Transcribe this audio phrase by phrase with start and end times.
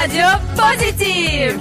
[0.00, 0.24] radio
[0.56, 1.58] positive.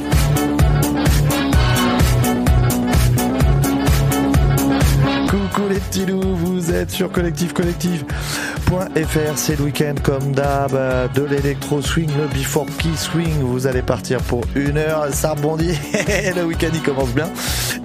[5.30, 7.54] Coucou les petits loups, vous êtes sur collectif
[9.36, 10.72] c'est le week-end comme d'hab,
[11.14, 15.78] de l'électro swing, le before key swing, vous allez partir pour une heure, ça rebondit,
[16.36, 17.30] le week-end il commence bien,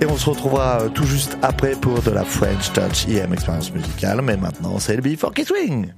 [0.01, 4.21] et on se retrouvera tout juste après pour de la French Touch IM expérience musicale,
[4.23, 5.91] mais maintenant c'est le before key swing.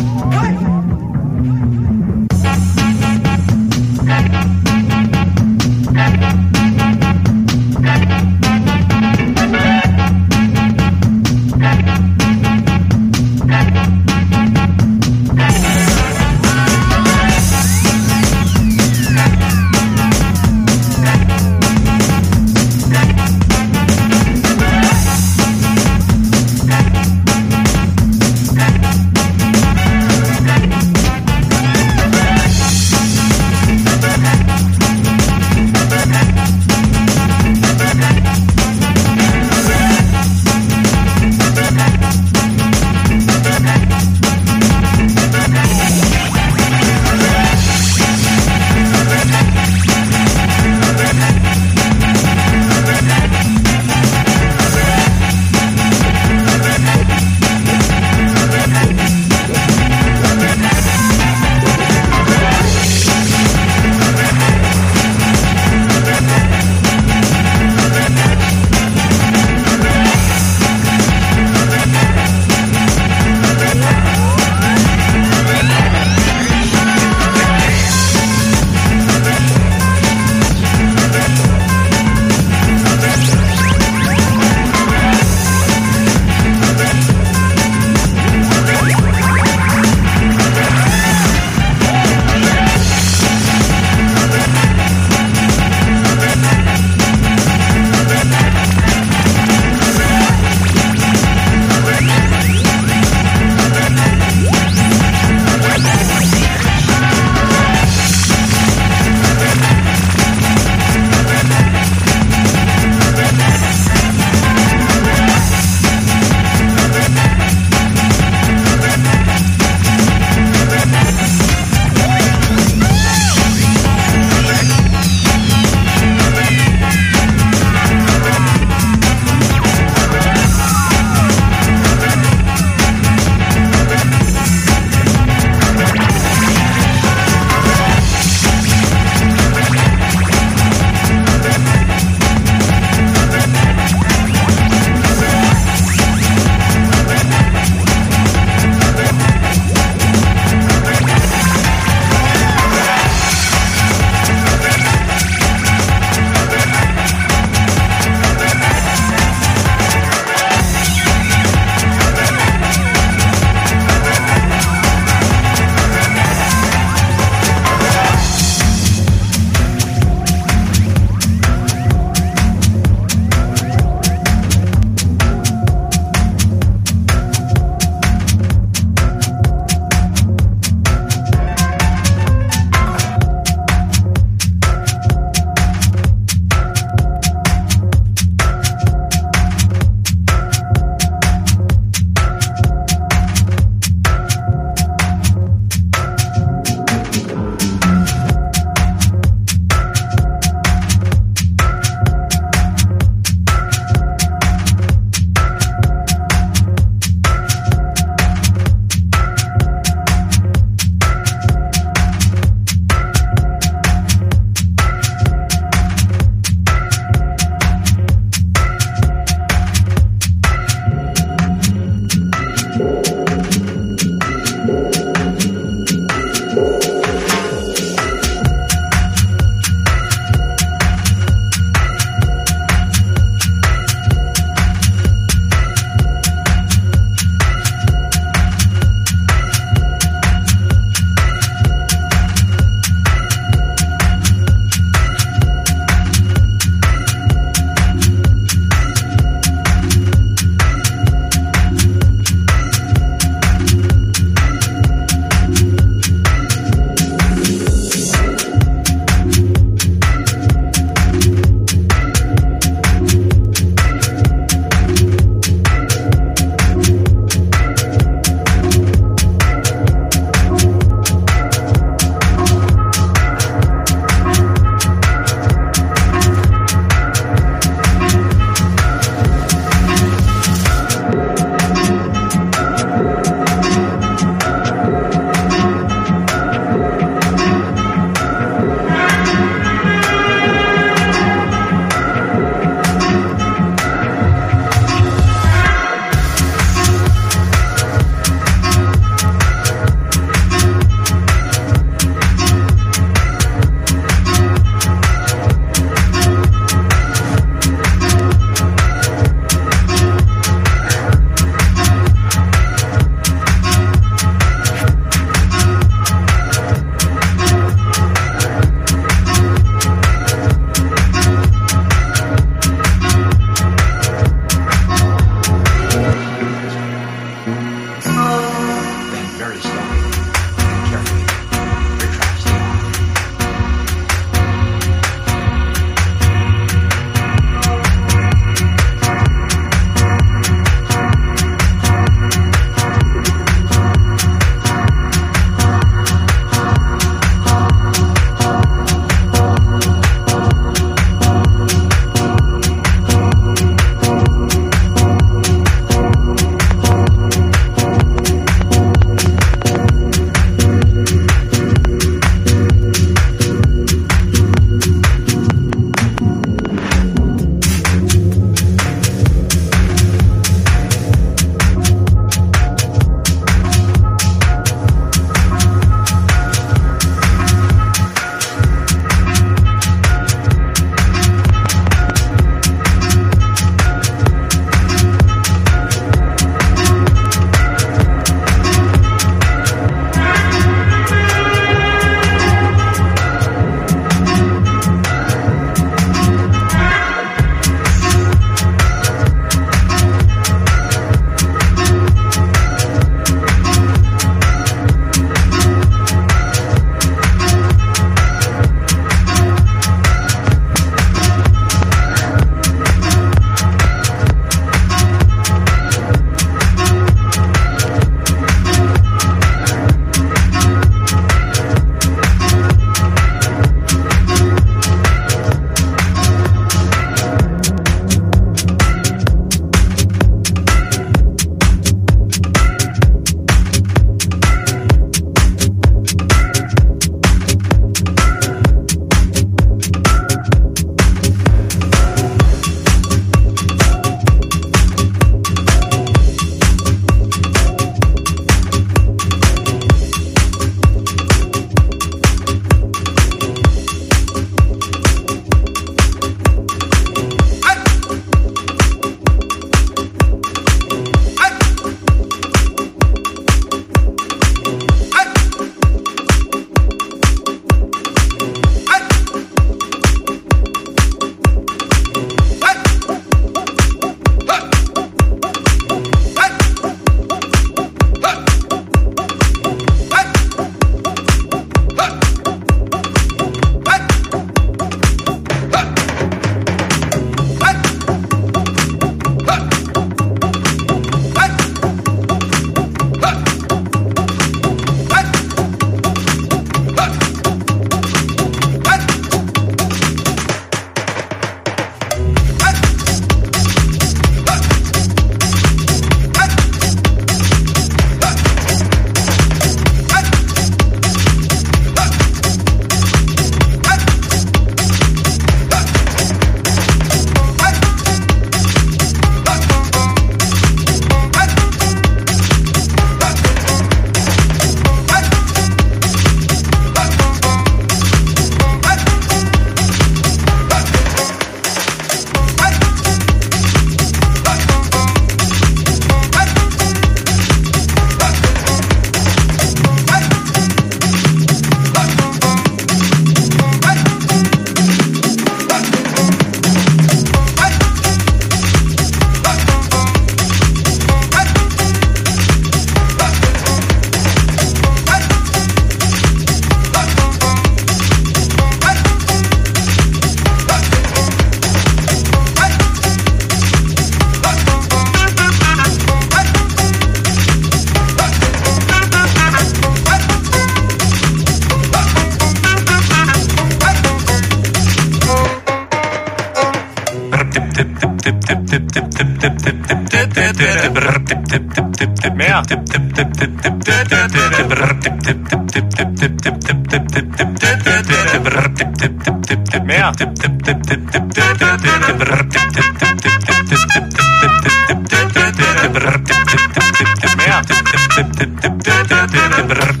[598.15, 600.00] tip tip tip tip tip tip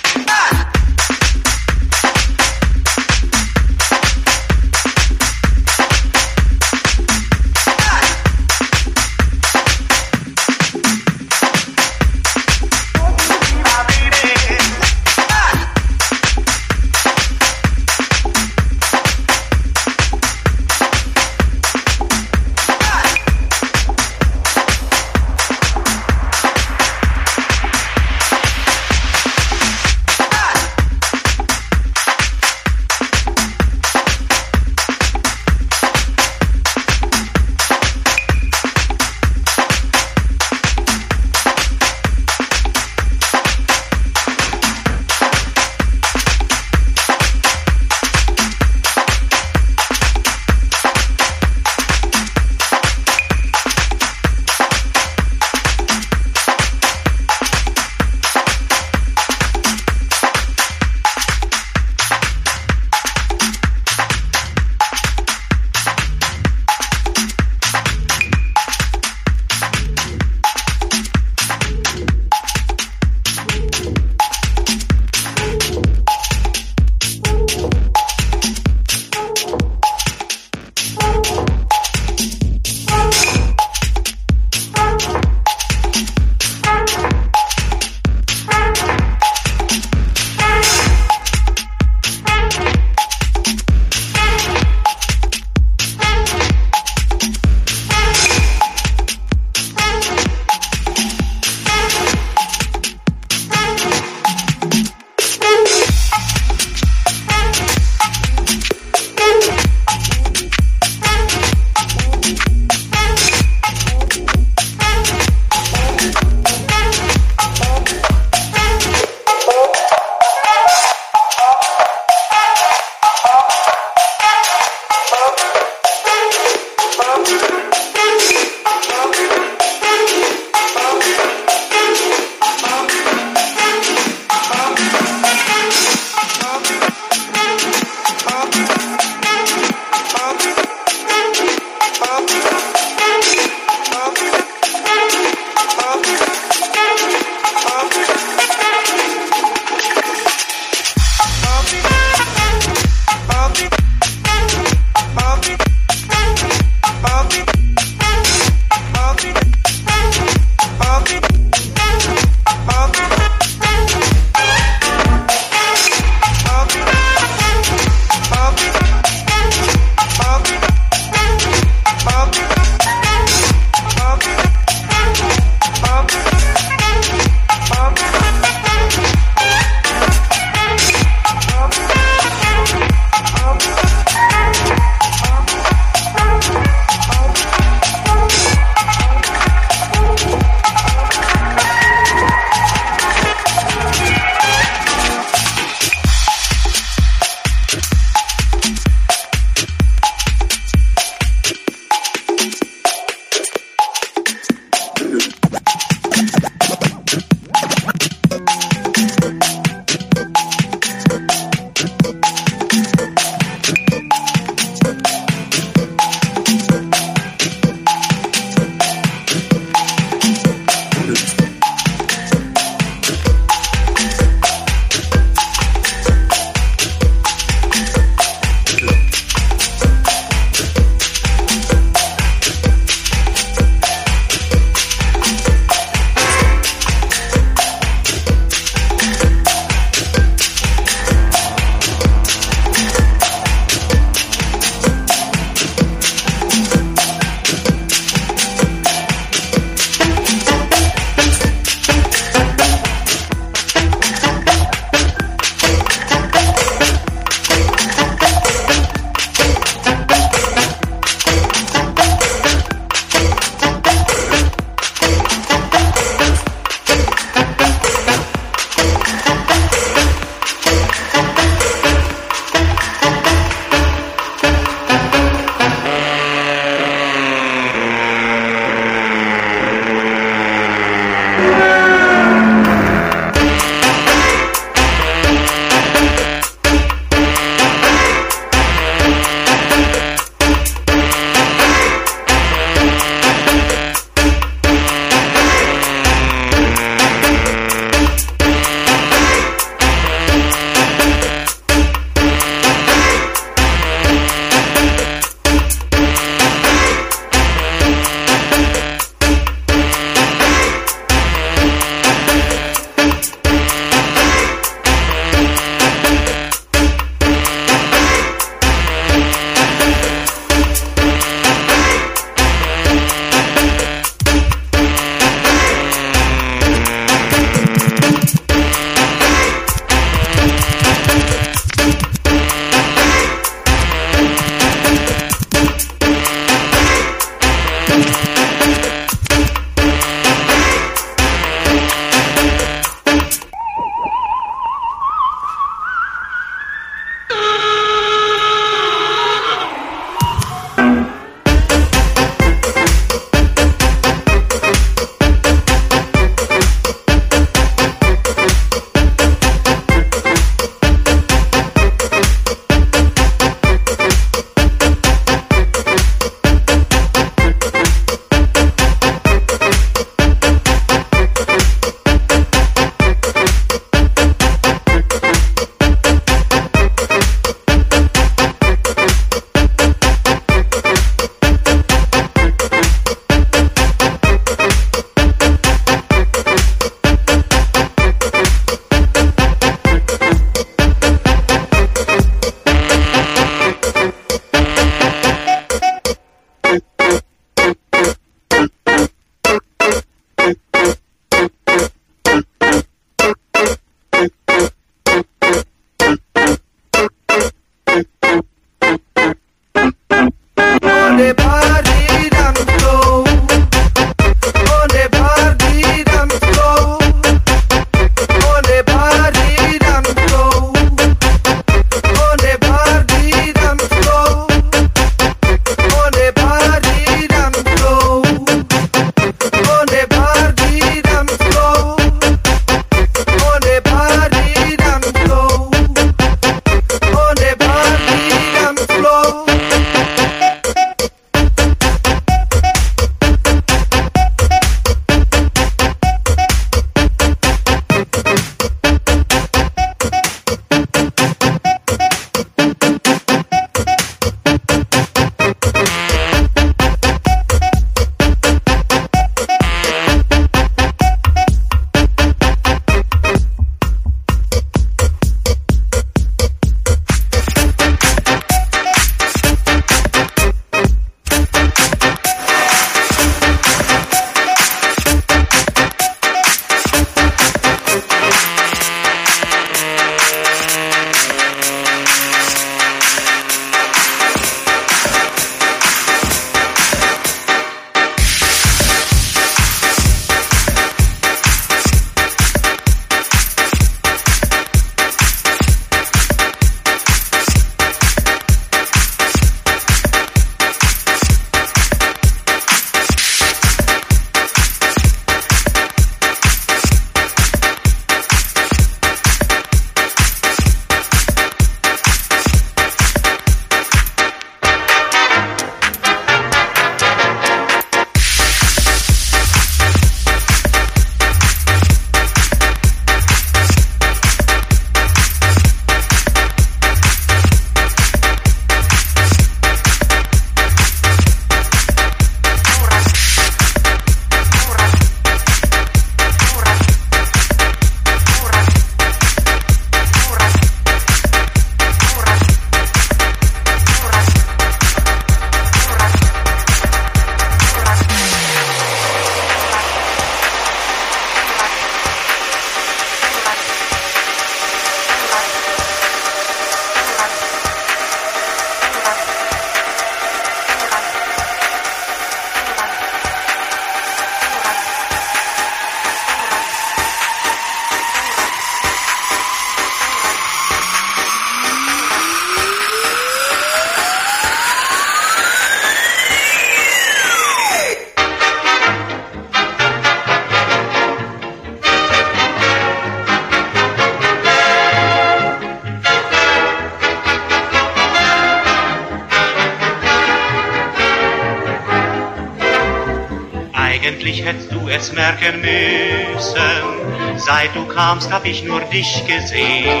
[594.90, 597.38] Es merken müssen.
[597.38, 600.00] Seit du kamst, hab ich nur dich gesehen.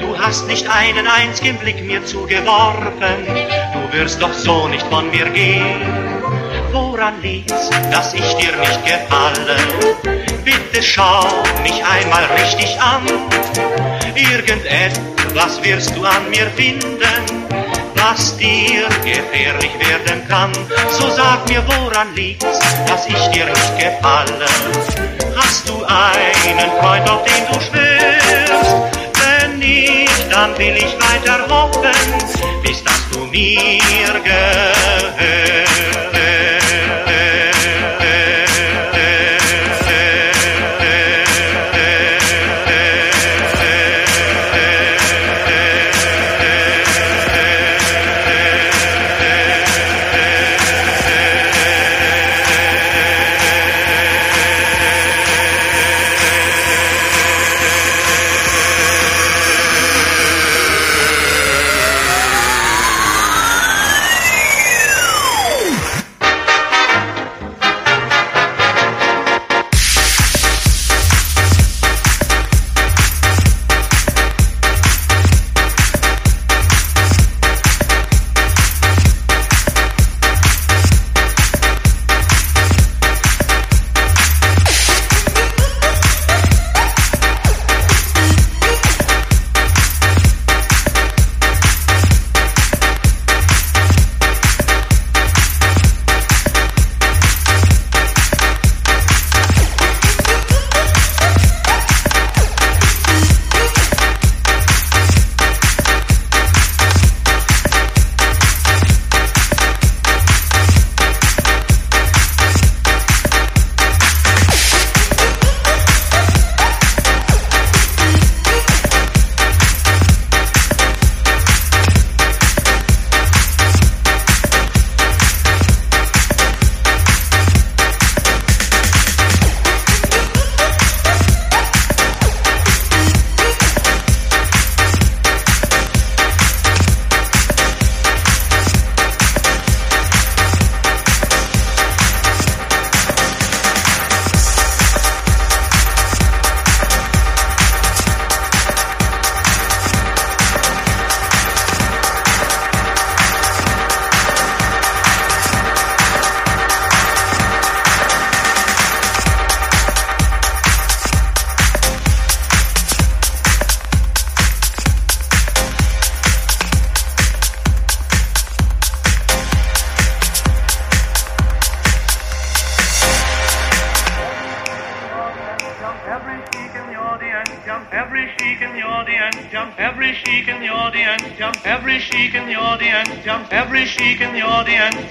[0.00, 3.26] Du hast nicht einen einzigen Blick mir zugeworfen.
[3.72, 5.80] Du wirst doch so nicht von mir gehen.
[6.72, 9.56] Woran liegt's, dass ich dir nicht gefalle?
[10.44, 11.24] Bitte schau
[11.62, 13.02] mich einmal richtig an.
[14.14, 17.41] Irgendetwas wirst du an mir finden
[18.02, 20.52] was dir gefährlich werden kann.
[20.98, 24.46] So sag mir, woran liegt's, dass ich dir nicht gefalle?
[25.36, 28.76] Hast du einen Freund, auf den du schwörst?
[29.22, 31.92] Wenn nicht, dann will ich weiter hoffen,
[32.62, 35.61] bis dass du mir gehörst.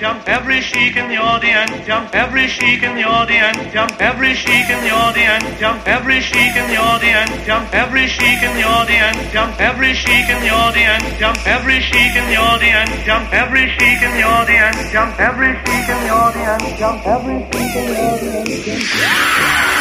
[0.01, 4.67] jump, every sheik in the audience jump, every sheik in the audience jump, every sheik
[4.67, 9.31] in the audience jump, every sheik in the audience jump, every sheik in the audience
[9.31, 14.01] jump, every sheik in the audience jump, every sheik in the audience jump, every sheik
[14.01, 18.97] in the audience jump, every sheik in the audience jump, every sheik in the audience
[18.97, 19.80] jump.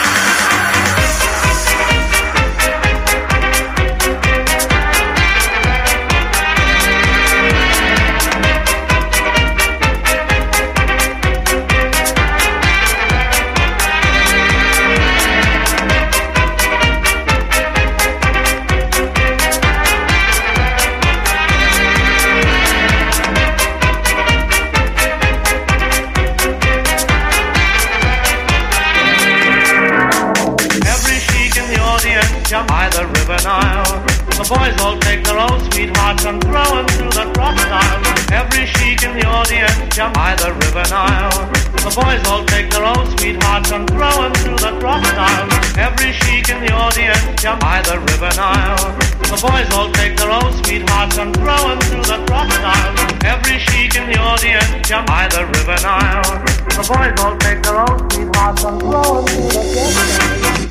[37.34, 38.00] Crocodile!
[38.32, 41.50] Every chic in the audience jump by the river Nile.
[41.80, 45.48] The boys all take their own sweethearts and throw them to the crocodile!
[45.78, 48.96] Every chic in the audience jump by the river Nile.
[49.30, 52.94] The boys all take their own sweethearts and throw them to the crocodile!
[53.24, 56.44] Every chic in the audience jump by the river Nile.
[56.76, 60.70] The boys all take their own sweethearts and throw them to the crocodile!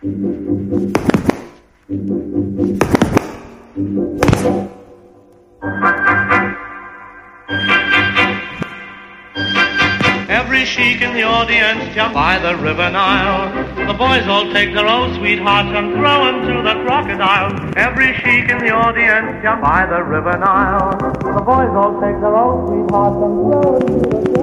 [0.00, 1.37] Thank you.
[1.90, 1.96] Every
[10.66, 13.86] sheik in the audience jump by the river Nile.
[13.86, 17.56] The boys all take their own sweethearts and throw them to the crocodile.
[17.78, 20.90] Every sheik in the audience jump by the river Nile.
[20.90, 24.37] The boys all take their own sweethearts and throw them to the crocodile.